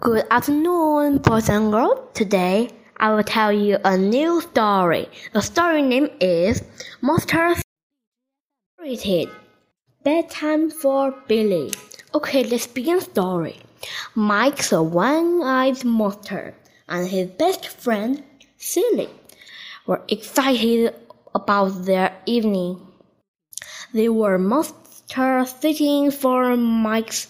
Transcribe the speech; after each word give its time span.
Good 0.00 0.24
afternoon, 0.30 1.18
boys 1.18 1.50
and 1.50 1.70
girls. 1.70 2.00
Today 2.14 2.70
I 2.96 3.12
will 3.12 3.22
tell 3.22 3.52
you 3.52 3.76
a 3.84 3.98
new 3.98 4.40
story. 4.40 5.10
The 5.34 5.42
story 5.42 5.82
name 5.82 6.08
is 6.20 6.64
Monster 7.02 7.54
Spirited. 8.78 9.28
Bedtime 10.02 10.70
for 10.70 11.14
Billy. 11.28 11.70
Okay, 12.14 12.44
let's 12.44 12.66
begin 12.66 13.02
story. 13.02 13.60
Mike's 14.14 14.72
a 14.72 14.82
one-eyed 14.82 15.84
monster 15.84 16.54
and 16.88 17.06
his 17.06 17.28
best 17.32 17.68
friend, 17.68 18.22
Silly, 18.56 19.10
were 19.86 20.00
excited 20.08 20.94
about 21.34 21.84
their 21.84 22.16
evening. 22.24 22.80
They 23.92 24.08
were 24.08 24.38
monster 24.38 25.44
sitting 25.44 26.10
for 26.10 26.56
Mike's 26.56 27.26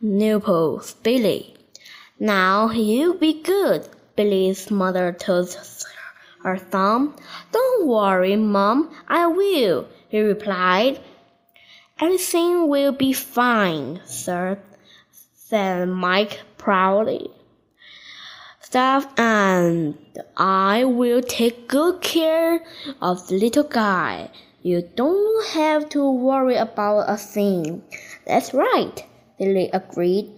new 0.00 0.38
nipples, 0.38 0.94
Billy. 1.02 1.53
Now 2.20 2.70
you 2.70 3.14
be 3.14 3.42
good, 3.42 3.88
Billy's 4.14 4.70
mother 4.70 5.12
told 5.12 5.52
her 6.44 6.58
son. 6.70 7.14
Don't 7.50 7.86
worry, 7.88 8.36
Mom, 8.36 8.94
I 9.08 9.26
will, 9.26 9.88
he 10.08 10.20
replied. 10.20 11.00
Everything 12.00 12.68
will 12.68 12.92
be 12.92 13.12
fine, 13.12 14.00
sir, 14.04 14.58
said 15.32 15.88
Mike 15.88 16.40
proudly. 16.56 17.30
Stuff 18.60 19.06
and 19.18 19.98
I 20.36 20.84
will 20.84 21.22
take 21.22 21.66
good 21.66 22.00
care 22.00 22.64
of 23.00 23.26
the 23.26 23.34
little 23.34 23.64
guy. 23.64 24.30
You 24.62 24.82
don't 24.96 25.46
have 25.48 25.88
to 25.90 26.10
worry 26.10 26.56
about 26.56 27.10
a 27.10 27.16
thing. 27.16 27.82
That's 28.26 28.54
right, 28.54 29.04
Billy 29.38 29.68
agreed. 29.72 30.30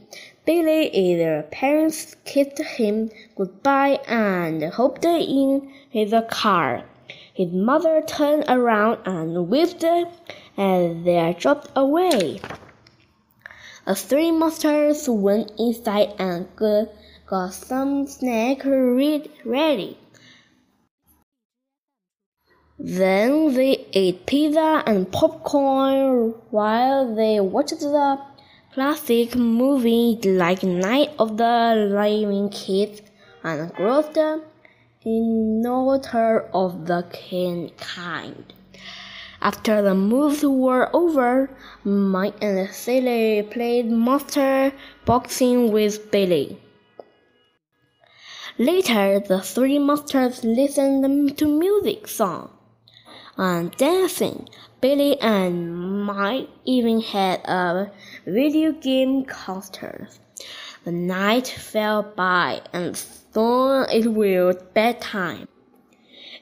Billy 0.47 0.87
and 0.87 0.95
either 0.95 1.43
parents 1.51 2.15
kissed 2.25 2.59
him 2.59 3.11
goodbye 3.35 3.99
and 4.07 4.63
hopped 4.63 5.05
in 5.05 5.73
his 5.91 6.15
car. 6.31 6.85
His 7.35 7.53
mother 7.53 8.01
turned 8.07 8.45
around 8.49 9.01
and 9.05 9.49
waved 9.49 9.85
as 9.85 10.07
they 10.57 11.37
dropped 11.37 11.71
away. 11.75 12.41
The 13.87 13.97
three 13.97 14.31
monsters 14.31 15.09
went 15.09 15.51
inside 15.59 16.15
and 16.19 16.47
got 16.57 17.53
some 17.53 18.07
snack 18.07 18.65
ready. 18.65 19.99
Then 22.79 23.53
they 23.55 23.87
ate 23.95 24.27
pizza 24.27 24.85
and 24.87 25.11
popcorn 25.11 26.35
while 26.51 27.15
they 27.15 27.41
watched 27.41 27.81
the 27.81 28.21
classic 28.77 29.35
movies 29.35 30.23
like 30.27 30.63
Night 30.63 31.09
of 31.19 31.39
the 31.39 31.89
Living 31.97 32.51
Kids 32.51 33.01
and 33.43 33.73
Growth 33.73 34.19
Innovator 35.03 36.51
of 36.53 36.85
the 36.85 37.07
King 37.11 37.71
Kind. 37.79 38.53
After 39.41 39.81
the 39.81 39.95
moves 39.95 40.45
were 40.45 40.95
over, 40.95 41.49
Mike 41.85 42.35
and 42.43 42.69
Silly 42.69 43.49
played 43.51 43.91
monster 43.91 44.75
boxing 45.07 45.73
with 45.73 46.11
Billy. 46.11 46.61
Later, 48.59 49.21
the 49.21 49.41
three 49.41 49.79
monsters 49.79 50.45
listened 50.45 51.39
to 51.39 51.47
music 51.49 52.07
songs 52.07 52.51
Um, 53.39 53.67
and 53.67 53.77
dancing. 53.77 54.49
Billy 54.81 55.21
and 55.21 56.05
Mike 56.05 56.49
even 56.65 57.01
had 57.03 57.41
a 57.45 57.91
video 58.27 58.73
game 58.73 59.25
concert. 59.25 60.09
The 60.85 60.93
night 60.93 61.49
fell 61.49 62.03
by 62.03 62.63
and 62.73 62.97
soon 62.97 63.87
it 63.91 64.07
was 64.07 64.57
bedtime. 64.73 65.49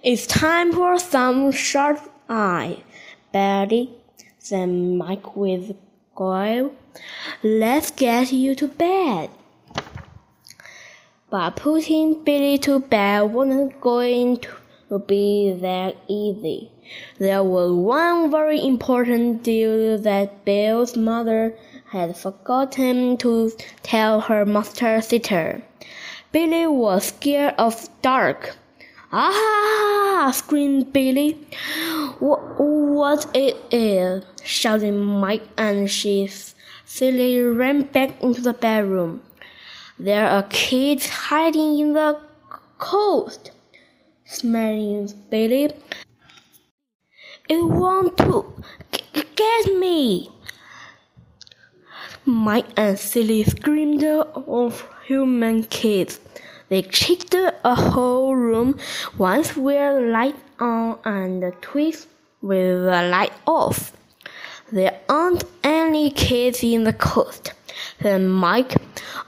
It's 0.03 0.27
time 0.27 0.73
for 0.73 0.99
some 0.99 1.51
shut 1.51 1.99
eye, 2.29 2.83
Billy, 3.33 3.91
said 4.39 4.67
Mike 4.67 5.35
with 5.35 5.75
guile. 6.15 6.73
Let's 7.43 7.91
get 7.91 8.33
you 8.33 8.55
to 8.55 8.69
bed. 8.69 9.31
But 11.31 11.57
putting 11.57 12.23
Billy 12.23 12.59
to 12.59 12.79
bed 12.79 13.23
wasn't 13.23 13.81
going 13.81 14.37
to 14.39 14.51
be 14.99 15.53
that 15.61 15.97
easy. 16.09 16.71
There 17.19 17.43
was 17.43 17.73
one 17.73 18.31
very 18.31 18.65
important 18.65 19.43
deal 19.43 19.99
that 19.99 20.45
Bill's 20.45 20.97
mother 20.97 21.57
had 21.91 22.17
forgotten 22.17 23.17
to 23.19 23.53
tell 23.83 24.21
her 24.21 24.45
master 24.45 25.01
sitter. 25.01 25.63
Billy 26.33 26.67
was 26.67 27.07
scared 27.07 27.55
of 27.59 27.89
dark. 28.03 28.57
Ah! 29.13 30.33
screamed 30.35 30.93
Billy. 30.93 31.39
What, 32.19 32.61
what 32.61 33.27
it 33.35 33.57
is? 33.71 34.25
shouted 34.43 34.93
Mike 34.93 35.47
and 35.57 35.91
she 35.91 36.29
silly 36.85 37.41
ran 37.41 37.83
back 37.83 38.23
into 38.23 38.41
the 38.41 38.53
bedroom. 38.53 39.23
There 39.99 40.29
are 40.29 40.43
kids 40.45 41.09
hiding 41.09 41.79
in 41.79 41.93
the 41.93 42.19
coast, 42.79 43.53
smelling 44.25 45.13
Billy. 45.31 45.71
It 47.49 47.63
want 47.63 48.17
to 48.19 48.45
get 49.13 49.77
me. 49.79 50.31
Mike 52.25 52.67
and 52.77 52.99
Silly 52.99 53.45
screamed 53.45 54.03
of 54.03 54.89
human 55.07 55.65
kids. 55.65 56.21
They 56.71 56.83
checked 56.83 57.35
a 57.35 57.75
whole 57.75 58.35
room, 58.35 58.79
once 59.19 59.55
with 59.55 60.11
light 60.11 60.37
on 60.59 60.99
and 61.05 61.53
twice 61.61 62.07
with 62.41 62.85
the 62.85 63.03
light 63.11 63.33
off. 63.47 63.93
There 64.73 64.99
aren't 65.09 65.45
any 65.63 66.11
kids 66.11 66.65
in 66.65 66.85
the 66.85 66.95
coast, 66.95 67.53
said 68.01 68.23
Mike. 68.23 68.75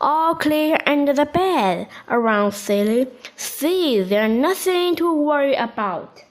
All 0.00 0.34
clear 0.34 0.78
under 0.86 1.12
the 1.12 1.26
bed 1.26 1.88
around 2.08 2.52
Silly. 2.52 3.06
See, 3.36 4.02
there's 4.02 4.30
nothing 4.30 4.96
to 4.96 5.12
worry 5.12 5.54
about. 5.54 6.22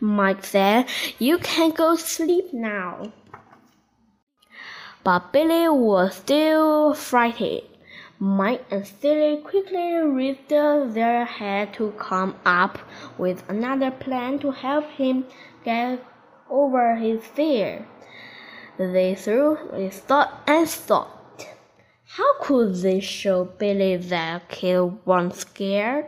Mike 0.00 0.44
said, 0.44 0.86
You 1.18 1.38
can 1.38 1.70
go 1.70 1.96
sleep 1.96 2.52
now. 2.52 3.12
But 5.02 5.32
Billy 5.32 5.68
was 5.68 6.16
still 6.16 6.92
frightened. 6.92 7.62
Mike 8.18 8.64
and 8.70 8.86
Silly 8.86 9.36
quickly 9.42 9.94
raised 9.94 10.48
their 10.48 11.24
head 11.24 11.74
to 11.74 11.92
come 11.98 12.34
up 12.44 12.78
with 13.18 13.48
another 13.48 13.90
plan 13.90 14.38
to 14.38 14.50
help 14.50 14.90
him 14.90 15.24
get 15.64 16.02
over 16.50 16.96
his 16.96 17.24
fear. 17.26 17.86
They 18.78 19.14
threw, 19.14 19.58
they 19.72 19.88
thought 19.88 20.42
and 20.46 20.68
thought. 20.68 21.46
How 22.04 22.40
could 22.40 22.74
they 22.76 23.00
show 23.00 23.44
Billy 23.44 23.96
that 23.96 24.48
kid 24.48 25.04
wasn't 25.06 25.34
scared? 25.34 26.06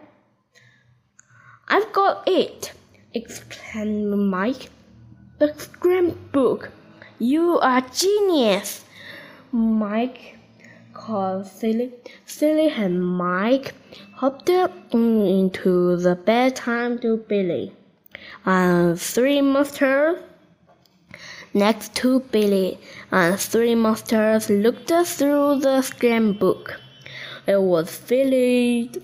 I've 1.66 1.92
got 1.92 2.28
it, 2.28 2.72
exclaimed 3.14 4.18
Mike. 4.18 4.70
The 5.38 5.54
scrapbook. 5.56 6.70
You 7.18 7.58
are 7.58 7.80
genius. 7.80 8.84
Mike 9.50 10.36
called 10.92 11.46
Silly. 11.46 11.92
Silly 12.26 12.68
and 12.68 13.02
Mike 13.02 13.74
hopped 14.14 14.50
into 14.50 15.96
the 15.96 16.14
bedtime 16.16 16.98
to 16.98 17.16
Billy. 17.16 17.72
And 18.44 19.00
three 19.00 19.40
monsters 19.40 20.18
next 21.54 21.94
to 21.96 22.20
Billy, 22.20 22.78
and 23.10 23.38
three 23.38 23.74
monsters 23.74 24.50
looked 24.50 24.90
through 24.90 25.60
the 25.60 25.82
scrapbook. 25.82 26.80
It 27.46 27.62
was 27.62 27.96
filled 27.96 28.98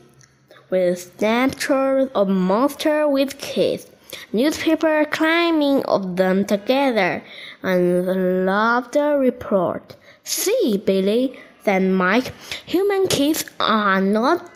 with 0.70 0.99
snapshots 1.19 2.11
of 2.14 2.29
monsters 2.29 3.06
with 3.08 3.38
kids 3.38 3.87
newspaper 4.32 5.05
climbing 5.06 5.85
of 5.85 6.17
them 6.17 6.44
together, 6.44 7.23
and 7.62 8.06
the 8.06 8.14
laughter 8.14 9.19
report. 9.19 9.96
See, 10.23 10.82
Billy, 10.85 11.38
said 11.64 11.82
Mike, 11.82 12.32
human 12.67 13.06
kids 13.08 13.44
are 13.61 14.00
not 14.00 14.50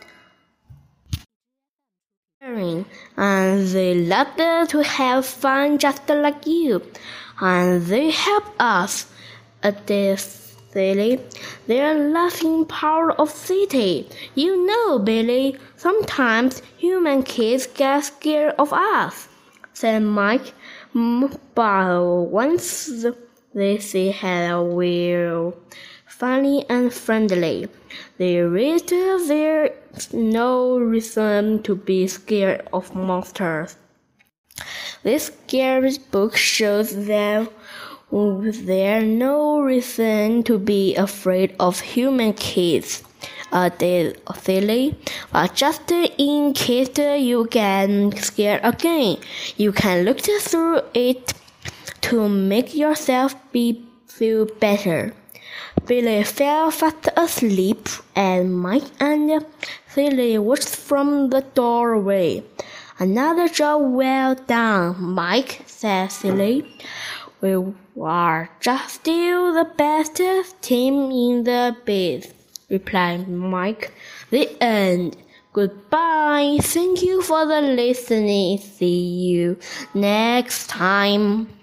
and 3.17 3.67
they 3.69 3.95
love 3.95 4.69
to 4.69 4.83
have 4.83 5.27
fun 5.27 5.79
just 5.79 6.09
like 6.09 6.47
you, 6.47 6.83
and 7.41 7.87
they 7.87 8.11
help 8.11 8.45
us. 8.59 9.07
Silly, 10.71 11.21
they're 11.67 12.11
laughing 12.11 12.67
power 12.67 13.13
of 13.13 13.31
city. 13.31 14.07
You 14.35 14.67
know, 14.67 14.99
Billy, 14.99 15.57
sometimes 15.77 16.63
human 16.77 17.23
kids 17.23 17.67
get 17.67 18.05
scared 18.05 18.55
of 18.59 18.73
us 18.73 19.29
said 19.79 20.01
Mike. 20.01 20.55
But 21.55 22.03
once 22.03 23.05
they 23.55 23.79
see 23.79 24.11
how 24.11 24.65
we're 24.65 25.53
funny 26.07 26.67
and 26.69 26.93
friendly. 26.93 27.69
they 28.17 28.35
There 28.35 28.57
is 28.57 28.83
there's 28.83 30.13
no 30.13 30.79
reason 30.79 31.63
to 31.63 31.77
be 31.77 32.09
scared 32.09 32.67
of 32.73 32.95
monsters. 32.95 33.77
This 35.05 35.27
scary 35.27 35.97
book 36.11 36.37
shows 36.37 37.07
that 37.07 37.49
there's 38.11 39.05
no 39.05 39.61
reason 39.61 40.43
to 40.45 40.59
be 40.59 40.97
afraid 40.97 41.55
of 41.61 41.81
human 41.81 42.33
kids. 42.33 43.05
Uh, 43.53 43.71
they 43.79 44.15
silly, 44.43 44.99
but 45.33 45.55
just 45.55 45.91
in 45.91 46.53
case 46.53 46.99
you 46.99 47.47
get 47.51 48.19
scared 48.19 48.61
again, 48.63 49.17
you 49.57 49.73
can 49.73 50.05
look 50.05 50.21
through 50.21 50.81
it 50.95 51.33
to 52.03 52.29
make 52.29 52.75
yourself 52.75 53.35
be 53.53 53.85
feel 54.07 54.47
better. 54.59 55.15
Billy 55.87 56.25
fell 56.25 56.71
fast 56.71 57.09
asleep, 57.17 57.89
and 58.15 58.55
Mike 58.59 58.91
and 59.01 59.47
Silly 59.89 60.37
watched 60.37 60.75
from 60.77 61.31
the 61.31 61.41
doorway. 61.55 62.43
Another 63.01 63.49
job 63.49 63.93
well 63.93 64.35
done, 64.35 65.01
Mike, 65.01 65.63
said 65.67 66.09
Silly. 66.09 66.67
We 67.41 67.55
are 68.03 68.51
just 68.59 68.97
still 68.97 69.55
the 69.55 69.71
best 69.77 70.21
team 70.61 71.13
in 71.13 71.45
the 71.45 71.77
biz, 71.85 72.33
replied 72.69 73.29
Mike. 73.29 73.93
The 74.31 74.51
end. 74.61 75.17
Goodbye. 75.53 76.59
Thank 76.61 77.03
you 77.03 77.23
for 77.23 77.47
the 77.47 77.61
listening. 77.61 78.59
See 78.59 79.01
you 79.31 79.59
next 79.95 80.69
time. 80.69 81.58